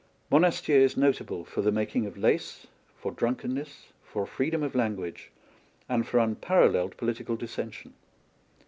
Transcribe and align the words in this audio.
Monastier 0.31 0.79
is 0.79 0.97
notable 0.97 1.45
for 1.45 1.61
the 1.61 1.71
making 1.71 2.07
of 2.07 2.17
lace, 2.17 2.65
for 2.97 3.11
drunkenness, 3.11 3.89
for 4.03 4.25
freedom 4.25 4.63
of 4.63 4.73
language, 4.73 5.29
and 5.87 6.07
for 6.07 6.17
unparalleled 6.19 6.97
political 6.97 7.35
dissension. 7.35 7.93